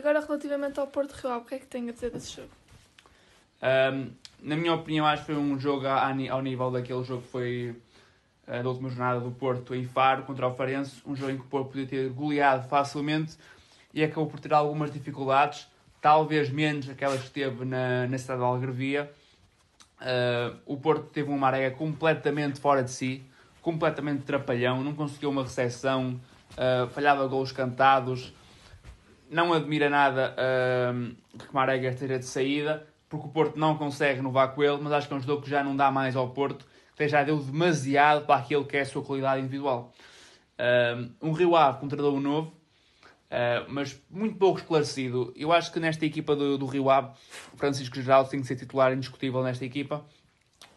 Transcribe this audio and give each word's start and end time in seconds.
agora 0.00 0.20
relativamente 0.20 0.80
ao 0.80 0.86
Porto 0.86 1.12
Real, 1.12 1.40
o 1.40 1.44
que 1.44 1.54
é 1.54 1.58
que 1.58 1.66
tem 1.66 1.88
a 1.88 1.92
dizer 1.92 2.10
desse 2.10 2.36
jogo? 2.36 2.50
Um, 3.62 4.10
na 4.42 4.56
minha 4.56 4.74
opinião, 4.74 5.06
acho 5.06 5.24
que 5.24 5.32
foi 5.32 5.36
um 5.36 5.58
jogo 5.58 5.86
ao 5.86 6.42
nível 6.42 6.70
daquele 6.70 7.04
jogo 7.04 7.22
que 7.22 7.28
foi 7.28 7.76
uh, 8.48 8.62
da 8.62 8.68
última 8.68 8.88
jornada 8.88 9.20
do 9.20 9.30
Porto 9.30 9.74
em 9.74 9.86
Faro 9.86 10.22
contra 10.22 10.48
o 10.48 10.54
Farense, 10.54 11.02
um 11.06 11.14
jogo 11.14 11.32
em 11.32 11.36
que 11.36 11.42
o 11.42 11.46
Porto 11.46 11.68
podia 11.68 11.86
ter 11.86 12.08
goleado 12.10 12.66
facilmente 12.68 13.36
e 13.92 14.02
acabou 14.02 14.26
por 14.26 14.40
ter 14.40 14.52
algumas 14.54 14.90
dificuldades, 14.92 15.68
talvez 16.00 16.48
menos 16.50 16.88
aquelas 16.88 17.22
que 17.22 17.30
teve 17.30 17.64
na, 17.64 18.06
na 18.06 18.18
cidade 18.18 18.40
de 18.40 18.46
Algarvia. 18.46 19.12
Uh, 20.00 20.56
o 20.64 20.76
Porto 20.78 21.04
teve 21.04 21.28
uma 21.28 21.36
maré 21.36 21.68
completamente 21.70 22.58
fora 22.58 22.82
de 22.82 22.90
si, 22.90 23.22
completamente 23.60 24.22
trapalhão, 24.22 24.82
não 24.82 24.94
conseguiu 24.94 25.28
uma 25.28 25.42
recepção, 25.42 26.18
uh, 26.52 26.88
falhava 26.88 27.26
gols 27.26 27.52
cantados. 27.52 28.32
Não 29.30 29.52
admira 29.52 29.88
nada 29.88 30.34
uh, 30.34 31.38
que 31.38 31.54
Marega 31.54 31.88
esteja 31.88 32.18
de 32.18 32.24
saída, 32.24 32.84
porque 33.08 33.28
o 33.28 33.30
Porto 33.30 33.56
não 33.56 33.76
consegue 33.76 34.16
renovar 34.16 34.52
com 34.56 34.62
ele, 34.62 34.78
mas 34.82 34.92
acho 34.92 35.06
que 35.06 35.14
é 35.14 35.16
um 35.16 35.20
jogador 35.20 35.42
que 35.42 35.48
já 35.48 35.62
não 35.62 35.76
dá 35.76 35.88
mais 35.88 36.16
ao 36.16 36.30
Porto, 36.30 36.66
que 36.96 37.06
já 37.06 37.22
deu 37.22 37.38
demasiado 37.38 38.26
para 38.26 38.40
aquilo 38.40 38.64
que 38.64 38.76
é 38.76 38.80
a 38.80 38.84
sua 38.84 39.04
qualidade 39.04 39.40
individual. 39.40 39.92
Uh, 40.58 41.10
um 41.22 41.30
Rio 41.30 41.54
Ave 41.54 41.78
com 41.78 41.86
um 41.86 42.20
novo, 42.20 42.48
uh, 42.48 43.64
mas 43.68 44.02
muito 44.10 44.36
pouco 44.36 44.58
esclarecido. 44.58 45.32
Eu 45.36 45.52
acho 45.52 45.72
que 45.72 45.78
nesta 45.78 46.04
equipa 46.04 46.34
do, 46.34 46.58
do 46.58 46.66
Rio 46.66 46.90
Ave, 46.90 47.12
Francisco 47.56 47.94
Geraldo 48.00 48.28
tem 48.28 48.40
que 48.40 48.48
ser 48.48 48.56
titular 48.56 48.92
indiscutível 48.92 49.44
nesta 49.44 49.64
equipa, 49.64 50.04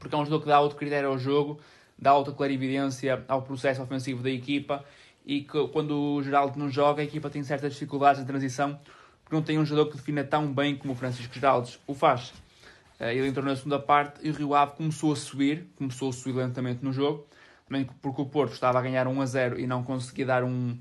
porque 0.00 0.12
é 0.12 0.18
um 0.18 0.24
jogador 0.24 0.42
que 0.42 0.48
dá 0.48 0.60
outro 0.60 0.76
critério 0.76 1.08
ao 1.08 1.18
jogo, 1.18 1.60
dá 1.96 2.14
outra 2.14 2.34
clarividência 2.34 3.24
ao 3.28 3.42
processo 3.42 3.80
ofensivo 3.80 4.24
da 4.24 4.30
equipa 4.30 4.84
e 5.24 5.42
que 5.42 5.68
quando 5.68 5.98
o 5.98 6.22
Geraldo 6.22 6.58
não 6.58 6.70
joga, 6.70 7.02
a 7.02 7.04
equipa 7.04 7.30
tem 7.30 7.42
certas 7.42 7.72
dificuldades 7.72 8.20
de 8.20 8.26
transição 8.26 8.78
porque 9.30 9.36
não 9.36 9.42
tem 9.42 9.60
um 9.60 9.64
jogador 9.64 9.90
que 9.90 9.96
defina 9.96 10.24
tão 10.24 10.52
bem 10.52 10.76
como 10.76 10.92
o 10.92 10.96
Francisco 10.96 11.32
Geraldes 11.32 11.78
o 11.86 11.94
faz. 11.94 12.32
Eh, 12.98 13.14
ele 13.14 13.28
entrou 13.28 13.46
na 13.46 13.54
segunda 13.54 13.78
parte 13.78 14.26
e 14.26 14.30
o 14.30 14.34
Rio 14.34 14.56
Ave 14.56 14.72
começou 14.72 15.12
a 15.12 15.16
subir, 15.16 15.68
começou 15.76 16.10
a 16.10 16.12
subir 16.12 16.32
lentamente 16.32 16.84
no 16.84 16.92
jogo, 16.92 17.28
também 17.68 17.88
porque 18.02 18.20
o 18.20 18.26
Porto 18.26 18.54
estava 18.54 18.80
a 18.80 18.82
ganhar 18.82 19.06
1 19.06 19.20
a 19.20 19.26
0 19.26 19.60
e 19.60 19.68
não 19.68 19.84
conseguia 19.84 20.26
dar 20.26 20.42
um, 20.42 20.76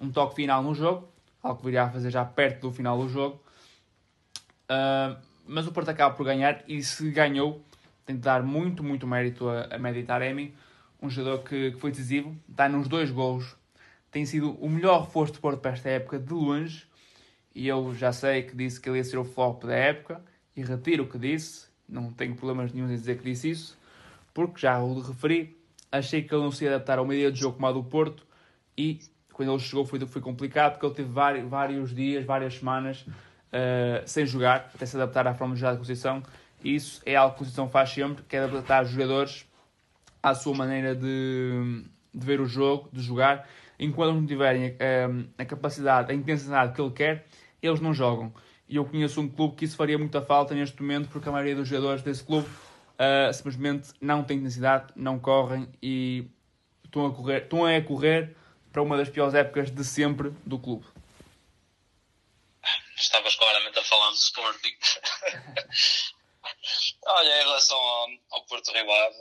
um 0.00 0.10
toque 0.10 0.36
final 0.36 0.62
no 0.62 0.74
jogo, 0.74 1.08
algo 1.42 1.58
que 1.58 1.66
viria 1.66 1.82
a 1.82 1.90
fazer 1.90 2.10
já 2.10 2.24
perto 2.24 2.68
do 2.68 2.72
final 2.72 2.98
do 2.98 3.06
jogo. 3.06 3.38
Uh, 4.64 5.20
mas 5.46 5.66
o 5.66 5.72
Porto 5.72 5.90
acaba 5.90 6.14
por 6.14 6.24
ganhar 6.24 6.64
e 6.66 6.82
se 6.82 7.10
ganhou, 7.10 7.62
tem 8.06 8.16
de 8.16 8.22
dar 8.22 8.42
muito, 8.42 8.82
muito 8.82 9.06
mérito 9.06 9.46
a, 9.46 9.74
a 9.74 9.78
Medi 9.78 10.04
Taremi, 10.04 10.54
um 11.02 11.10
jogador 11.10 11.44
que, 11.44 11.72
que 11.72 11.78
foi 11.78 11.90
decisivo, 11.90 12.34
está 12.48 12.66
nos 12.66 12.88
dois 12.88 13.10
gols, 13.10 13.56
tem 14.10 14.26
sido 14.26 14.52
o 14.60 14.68
melhor 14.68 15.04
reforço 15.04 15.34
do 15.34 15.40
Porto 15.40 15.60
para 15.60 15.72
esta 15.72 15.88
época 15.88 16.18
de 16.18 16.32
longe. 16.32 16.86
E 17.54 17.68
eu 17.68 17.94
já 17.94 18.12
sei 18.12 18.42
que 18.42 18.56
disse 18.56 18.80
que 18.80 18.88
ele 18.88 18.98
ia 18.98 19.04
ser 19.04 19.18
o 19.18 19.24
flop 19.24 19.64
da 19.64 19.74
época. 19.74 20.22
E 20.56 20.62
retiro 20.62 21.04
o 21.04 21.08
que 21.08 21.18
disse, 21.18 21.66
não 21.88 22.12
tenho 22.12 22.34
problemas 22.34 22.72
nenhum 22.72 22.86
em 22.86 22.94
dizer 22.94 23.18
que 23.18 23.24
disse 23.24 23.50
isso, 23.50 23.78
porque 24.34 24.60
já 24.60 24.78
o 24.80 25.00
referi, 25.00 25.56
achei 25.90 26.22
que 26.22 26.34
ele 26.34 26.42
não 26.42 26.52
se 26.52 26.64
ia 26.64 26.74
adaptar 26.74 26.98
a 26.98 27.02
uma 27.02 27.14
ideia 27.14 27.30
de 27.30 27.38
jogo 27.38 27.54
como 27.54 27.66
a 27.66 27.72
do 27.72 27.82
Porto. 27.82 28.26
E 28.76 29.00
quando 29.32 29.52
ele 29.52 29.58
chegou 29.60 29.84
foi, 29.84 30.00
foi 30.06 30.20
complicado 30.20 30.72
porque 30.72 30.86
ele 30.86 30.94
teve 30.94 31.08
vários, 31.08 31.48
vários 31.48 31.94
dias, 31.94 32.24
várias 32.24 32.54
semanas 32.54 33.00
uh, 33.06 34.02
sem 34.06 34.26
jogar, 34.26 34.70
até 34.74 34.86
se 34.86 34.96
adaptar 34.96 35.26
à 35.26 35.34
forma 35.34 35.54
de 35.54 35.60
jogar 35.60 35.72
da 35.72 35.78
Conceição. 35.78 36.22
E 36.62 36.74
isso 36.74 37.00
é 37.06 37.16
algo 37.16 37.34
que 37.34 37.36
a 37.36 37.38
Conceição 37.38 37.68
faz 37.68 37.90
sempre, 37.90 38.22
que 38.24 38.36
é 38.36 38.40
adaptar 38.40 38.84
os 38.84 38.90
jogadores 38.90 39.46
à 40.22 40.34
sua 40.34 40.54
maneira 40.54 40.94
de, 40.94 41.84
de 42.12 42.26
ver 42.26 42.40
o 42.40 42.46
jogo, 42.46 42.88
de 42.92 43.00
jogar, 43.02 43.48
enquanto 43.78 44.14
não 44.14 44.26
tiverem 44.26 44.76
a, 44.78 45.42
a 45.42 45.44
capacidade, 45.44 46.12
a 46.12 46.14
intensidade 46.14 46.74
que 46.74 46.80
ele 46.80 46.90
quer, 46.90 47.26
eles 47.62 47.80
não 47.80 47.94
jogam. 47.94 48.32
E 48.68 48.76
eu 48.76 48.84
conheço 48.84 49.20
um 49.20 49.28
clube 49.28 49.56
que 49.56 49.64
isso 49.64 49.76
faria 49.76 49.98
muita 49.98 50.22
falta 50.22 50.54
neste 50.54 50.80
momento, 50.80 51.08
porque 51.08 51.28
a 51.28 51.32
maioria 51.32 51.56
dos 51.56 51.66
jogadores 51.66 52.02
desse 52.02 52.22
clube 52.22 52.46
uh, 52.46 53.32
simplesmente 53.32 53.90
não 54.00 54.22
tem 54.22 54.38
intensidade, 54.38 54.92
não 54.94 55.18
correm 55.18 55.68
e 55.82 56.28
estão 56.84 57.06
a 57.06 57.12
correr, 57.12 57.42
estão 57.42 57.66
a 57.66 57.80
correr 57.80 58.36
para 58.72 58.82
uma 58.82 58.96
das 58.96 59.08
piores 59.08 59.34
épocas 59.34 59.70
de 59.70 59.84
sempre 59.84 60.30
do 60.46 60.58
clube. 60.58 60.86
Estavas 62.96 63.34
claramente 63.34 63.78
a 63.78 63.82
falar 63.82 64.10
do 64.10 64.16
Sporting. 64.16 64.76
Olha, 67.06 67.40
em 67.40 67.44
relação 67.44 67.78
ao, 67.78 68.08
ao 68.32 68.44
Porto 68.44 68.70
Rio 68.72 68.92
Ave, 68.92 69.16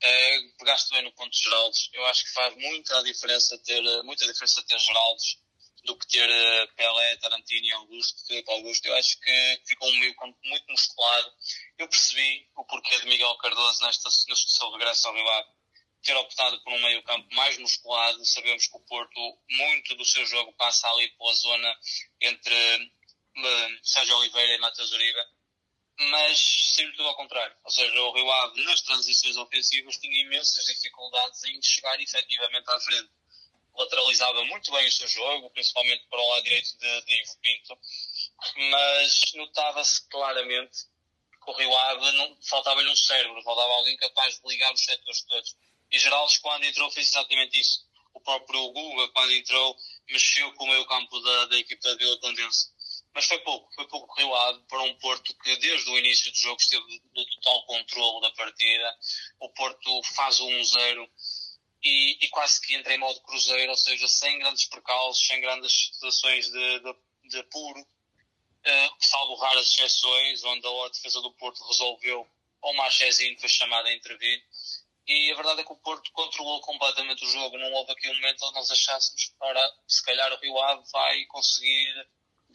é, 0.00 0.40
pegaste 0.58 0.90
bem 0.94 1.02
no 1.02 1.12
ponto 1.12 1.30
de 1.30 1.42
Geraldes. 1.42 1.88
Eu 1.92 2.06
acho 2.06 2.24
que 2.24 2.32
faz 2.32 2.54
muita 2.56 3.02
diferença 3.02 3.58
ter, 3.58 3.82
muita 4.04 4.26
diferença 4.26 4.62
ter 4.62 4.78
Geraldes 4.78 5.38
do 5.84 5.96
que 5.96 6.06
ter 6.08 6.28
eh, 6.28 6.66
Pelé, 6.76 7.16
Tarantino 7.16 7.66
e 7.66 7.72
Augusto, 7.72 8.26
Filipe 8.26 8.50
Augusto. 8.50 8.86
Eu 8.86 8.94
acho 8.96 9.18
que 9.20 9.62
ficou 9.66 9.88
um 9.88 9.98
meio 9.98 10.14
muito 10.44 10.64
musculado. 10.68 11.32
Eu 11.78 11.88
percebi 11.88 12.46
o 12.56 12.64
porquê 12.64 12.98
de 12.98 13.06
Miguel 13.06 13.36
Cardoso 13.38 13.84
nesta, 13.84 14.08
neste 14.28 14.52
seu 14.52 14.70
regresso 14.72 15.08
ao 15.08 15.14
Rio 15.14 15.24
ter 16.02 16.14
optado 16.16 16.60
por 16.62 16.72
um 16.72 16.80
meio 16.80 17.02
campo 17.02 17.26
mais 17.34 17.58
musculado. 17.58 18.24
Sabemos 18.24 18.66
que 18.66 18.76
o 18.76 18.80
Porto, 18.80 19.38
muito 19.50 19.94
do 19.94 20.04
seu 20.04 20.24
jogo 20.26 20.52
passa 20.54 20.88
ali 20.88 21.08
pela 21.16 21.34
zona 21.34 21.76
entre 22.20 22.92
uh, 23.36 23.78
Sérgio 23.82 24.16
Oliveira 24.16 24.54
e 24.54 24.58
Matheus 24.58 24.92
Uribe, 24.92 25.20
mas 25.98 26.38
sempre 26.74 26.96
tudo 26.96 27.08
ao 27.08 27.16
contrário. 27.16 27.56
Ou 27.64 27.70
seja, 27.70 28.00
o 28.00 28.12
Rio 28.12 28.30
Ave 28.30 28.64
nas 28.64 28.80
transições 28.82 29.36
ofensivas 29.36 29.98
tinha 29.98 30.22
imensas 30.22 30.64
dificuldades 30.64 31.44
em 31.44 31.62
chegar 31.62 32.00
efetivamente 32.00 32.70
à 32.70 32.80
frente 32.80 33.10
lateralizava 33.78 34.44
muito 34.46 34.70
bem 34.72 34.86
o 34.86 34.92
seu 34.92 35.06
jogo, 35.06 35.50
principalmente 35.50 36.04
para 36.10 36.20
o 36.20 36.28
lado 36.28 36.42
direito 36.42 36.76
de, 36.76 37.00
de 37.02 37.22
Ivo 37.22 37.38
Pinto, 37.40 37.78
mas 38.70 39.32
notava-se 39.34 40.08
claramente 40.08 40.86
que 41.44 41.50
o 41.50 41.54
Rio 41.54 41.76
Ave 41.76 42.36
faltava-lhe 42.42 42.90
um 42.90 42.96
cérebro, 42.96 43.42
faltava 43.42 43.72
alguém 43.74 43.96
capaz 43.96 44.40
de 44.40 44.48
ligar 44.48 44.72
os 44.72 44.84
setores 44.84 45.22
todos. 45.22 45.56
E 45.90 45.98
Geraldes, 45.98 46.38
quando 46.38 46.64
entrou, 46.64 46.90
fez 46.90 47.08
exatamente 47.08 47.58
isso. 47.58 47.86
O 48.12 48.20
próprio 48.20 48.70
Guga, 48.72 49.08
quando 49.12 49.32
entrou, 49.32 49.76
mexeu 50.10 50.52
com 50.54 50.64
o 50.64 50.68
meio 50.68 50.84
campo 50.86 51.20
da, 51.20 51.46
da 51.46 51.56
equipa 51.56 51.88
da 51.88 51.94
Vila 51.94 52.18
Condense. 52.18 52.70
Mas 53.14 53.26
foi 53.26 53.38
pouco, 53.40 53.72
foi 53.74 53.86
pouco 53.88 54.34
Ave 54.34 54.60
para 54.68 54.82
um 54.82 54.94
Porto 54.96 55.34
que 55.38 55.56
desde 55.56 55.90
o 55.90 55.98
início 55.98 56.30
do 56.30 56.38
jogo 56.38 56.60
esteve 56.60 57.02
no 57.14 57.26
total 57.26 57.66
controle 57.66 58.20
da 58.20 58.30
partida. 58.32 58.98
O 59.40 59.48
Porto 59.50 60.02
faz 60.14 60.38
o 60.40 60.46
1-0 60.46 61.08
e, 61.82 62.24
e, 62.24 62.28
quase 62.28 62.60
que 62.60 62.74
entra 62.74 62.94
em 62.94 62.98
modo 62.98 63.20
cruzeiro, 63.20 63.70
ou 63.70 63.76
seja, 63.76 64.08
sem 64.08 64.38
grandes 64.38 64.64
percalços, 64.66 65.26
sem 65.26 65.40
grandes 65.40 65.72
situações 65.72 66.50
de, 66.50 66.80
de, 66.80 66.96
de 67.30 67.38
apuro, 67.38 67.80
uh, 67.80 68.96
salvo 68.98 69.36
raras 69.36 69.68
exceções, 69.68 70.42
onde 70.44 70.66
a 70.66 70.88
defesa 70.88 71.20
do 71.20 71.32
Porto 71.32 71.64
resolveu, 71.66 72.28
ou 72.60 72.74
Marchezinho 72.74 73.38
foi 73.38 73.48
chamado 73.48 73.86
a 73.86 73.92
intervir, 73.92 74.44
e 75.06 75.32
a 75.32 75.36
verdade 75.36 75.60
é 75.60 75.64
que 75.64 75.72
o 75.72 75.76
Porto 75.76 76.10
controlou 76.12 76.60
completamente 76.60 77.24
o 77.24 77.30
jogo, 77.30 77.56
não 77.56 77.72
houve 77.72 77.92
aqui 77.92 78.10
um 78.10 78.14
momento 78.14 78.44
onde 78.44 78.54
nós 78.54 78.70
achássemos 78.70 79.32
para, 79.38 79.74
se 79.86 80.04
calhar, 80.04 80.32
o 80.32 80.40
Rio 80.40 80.58
Ave 80.60 80.82
vai 80.92 81.24
conseguir 81.26 82.08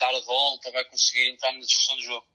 dar 0.04 0.16
a 0.16 0.20
volta, 0.22 0.72
vai 0.72 0.84
conseguir 0.86 1.30
entrar 1.30 1.52
na 1.54 1.60
discussão 1.60 1.96
do 1.96 2.04
jogo. 2.04 2.28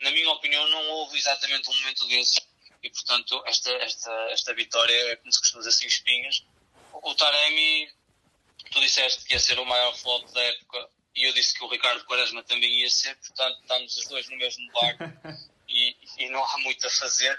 Na 0.00 0.10
minha 0.10 0.30
opinião, 0.30 0.66
não 0.68 0.88
houve 0.90 1.18
exatamente 1.18 1.68
um 1.68 1.74
momento 1.74 2.06
desses 2.08 2.40
e 2.82 2.90
portanto 2.90 3.42
esta, 3.46 3.70
esta, 3.72 4.12
esta 4.30 4.54
vitória 4.54 5.12
é 5.12 5.16
como 5.16 5.30
se 5.32 5.40
costuma 5.40 5.60
dizer 5.60 5.70
assim 5.70 5.86
espinhas. 5.86 6.44
O 6.92 7.14
Taremi, 7.14 7.92
tu 8.72 8.80
disseste 8.80 9.24
que 9.24 9.34
ia 9.34 9.38
ser 9.38 9.58
o 9.58 9.66
maior 9.66 9.94
flop 9.96 10.24
da 10.32 10.42
época 10.42 10.90
e 11.14 11.24
eu 11.24 11.32
disse 11.34 11.54
que 11.54 11.64
o 11.64 11.68
Ricardo 11.68 12.04
Quaresma 12.06 12.42
também 12.44 12.80
ia 12.80 12.90
ser, 12.90 13.14
portanto 13.16 13.60
estamos 13.60 13.96
os 13.96 14.06
dois 14.08 14.28
no 14.30 14.36
mesmo 14.36 14.72
barco 14.72 15.04
e, 15.68 15.96
e 16.18 16.30
não 16.30 16.42
há 16.42 16.58
muito 16.58 16.86
a 16.86 16.90
fazer. 16.90 17.38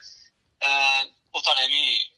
Uh, 0.64 1.12
o 1.34 1.42
Taremi, 1.42 2.11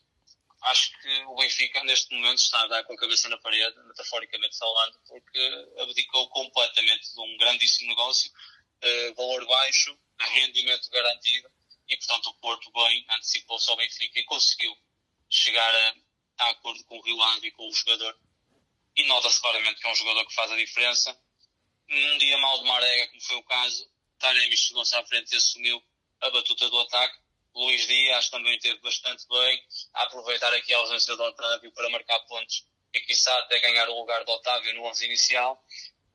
acho 0.64 0.92
que 1.02 1.24
o 1.26 1.36
Benfica 1.36 1.84
neste 1.84 2.14
momento 2.16 2.40
está 2.40 2.62
a 2.62 2.68
dar 2.68 2.84
com 2.84 2.94
a 2.94 2.98
cabeça 2.98 3.30
na 3.30 3.38
parede, 3.38 3.78
metaforicamente 3.88 4.58
falando, 4.58 5.00
porque 5.08 5.68
abdicou 5.80 6.28
completamente 6.30 7.14
de 7.14 7.20
um 7.20 7.38
grandíssimo 7.38 7.90
negócio, 7.90 8.32
uh, 8.32 9.16
valor 9.16 9.46
baixo, 9.46 9.98
rendimento 10.20 10.90
garantido 10.90 11.50
e 11.90 11.98
portanto 11.98 12.28
o 12.28 12.34
Porto 12.36 12.72
bem 12.72 13.06
antecipou-se 13.10 13.70
ao 13.70 13.76
Benfica 13.76 14.20
e 14.20 14.24
conseguiu 14.24 14.76
chegar 15.30 15.76
a, 15.76 15.96
a 16.40 16.50
acordo 16.52 16.84
com 16.86 16.98
o 16.98 17.02
Rio 17.02 17.22
Ave 17.22 17.48
e 17.48 17.52
com 17.52 17.68
o 17.68 17.74
jogador. 17.74 18.18
E 18.96 19.04
nota-se 19.04 19.42
claramente 19.42 19.82
que 19.82 19.88
é 19.88 19.92
um 19.92 19.96
jogador 19.96 20.26
que 20.26 20.34
faz 20.34 20.52
a 20.52 20.56
diferença. 20.56 21.20
Num 21.90 22.18
dia 22.20 22.38
mal 22.38 22.60
de 22.60 22.66
Marega 22.66 23.08
como 23.10 23.22
foi 23.22 23.36
o 23.36 23.44
caso 23.44 23.92
Taremi 24.20 24.56
chegou-se 24.56 24.96
à 24.96 25.04
frente 25.06 25.34
e 25.34 25.38
assumiu 25.38 25.84
a 26.22 26.30
batuta 26.30 26.70
do 26.70 26.80
ataque 26.80 27.20
Luís 27.56 27.86
Dias 27.88 28.30
também 28.30 28.56
esteve 28.56 28.80
bastante 28.80 29.28
bem 29.28 29.64
a 29.94 30.04
aproveitar 30.04 30.54
aqui 30.54 30.74
a 30.74 30.78
ausência 30.78 31.16
do 31.16 31.24
Otávio 31.24 31.72
para 31.72 31.90
marcar 31.90 32.20
pontos 32.22 32.66
e 32.94 33.00
quiçá 33.02 33.38
até 33.40 33.60
ganhar 33.60 33.90
o 33.90 34.00
lugar 34.00 34.24
do 34.24 34.32
Otávio 34.32 34.74
no 34.74 34.84
11 34.86 35.06
inicial 35.06 35.64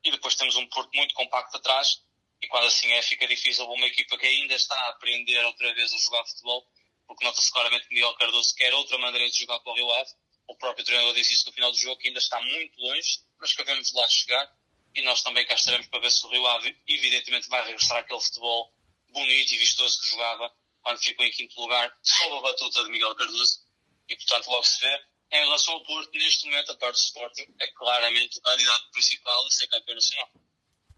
e 0.03 0.11
depois 0.11 0.35
temos 0.35 0.55
um 0.55 0.67
Porto 0.67 0.89
muito 0.95 1.13
compacto 1.13 1.57
atrás 1.57 2.01
e 2.41 2.47
quando 2.47 2.67
assim 2.67 2.91
é, 2.93 3.01
fica 3.01 3.27
difícil 3.27 3.65
uma 3.69 3.85
equipa 3.85 4.17
que 4.17 4.25
ainda 4.25 4.53
está 4.53 4.75
a 4.75 4.89
aprender 4.89 5.43
outra 5.45 5.73
vez 5.73 5.93
a 5.93 5.97
jogar 5.97 6.25
futebol, 6.25 6.65
porque 7.05 7.25
nota-se 7.25 7.51
claramente 7.51 7.87
que 7.87 7.93
Miguel 7.93 8.13
Cardoso 8.15 8.55
quer 8.55 8.73
outra 8.73 8.97
maneira 8.97 9.29
de 9.29 9.37
jogar 9.37 9.59
para 9.59 9.71
o 9.71 9.75
Rio 9.75 9.91
Ave. 9.91 10.11
O 10.47 10.55
próprio 10.55 10.85
treinador 10.85 11.13
disse 11.13 11.33
isso 11.33 11.45
no 11.47 11.53
final 11.53 11.71
do 11.71 11.77
jogo, 11.77 11.97
que 11.97 12.07
ainda 12.07 12.19
está 12.19 12.39
muito 12.41 12.79
longe, 12.79 13.19
mas 13.39 13.51
que 13.51 13.63
devemos 13.63 13.93
lá 13.93 14.07
chegar. 14.07 14.51
e 14.95 15.01
nós 15.03 15.21
também 15.21 15.45
cá 15.45 15.53
estaremos 15.53 15.87
para 15.87 15.99
ver 15.99 16.11
se 16.11 16.25
o 16.25 16.29
Rio 16.29 16.47
Ave, 16.47 16.75
evidentemente, 16.87 17.47
vai 17.49 17.63
regressar 17.63 17.97
aquele 17.97 18.21
futebol 18.21 18.73
bonito 19.09 19.53
e 19.53 19.57
vistoso 19.57 20.01
que 20.01 20.07
jogava 20.07 20.51
quando 20.83 20.99
ficou 20.99 21.25
em 21.25 21.31
quinto 21.31 21.59
lugar, 21.59 21.91
sob 22.01 22.37
a 22.37 22.41
batuta 22.41 22.83
de 22.83 22.89
Miguel 22.89 23.15
Cardoso, 23.15 23.59
e 24.07 24.15
portanto 24.15 24.47
logo 24.47 24.63
se 24.63 24.79
vê. 24.79 25.05
Em 25.31 25.43
relação 25.43 25.75
ao 25.75 25.83
Porto, 25.83 26.11
neste 26.13 26.45
momento, 26.45 26.71
a 26.71 26.77
parte 26.77 26.95
do 26.95 27.03
Sporting 27.03 27.45
é 27.59 27.67
claramente 27.67 28.39
o 28.39 28.41
candidato 28.41 28.89
principal 28.91 29.45
a 29.45 29.49
ser 29.51 29.67
campeão 29.67 29.95
nacional. 29.95 30.31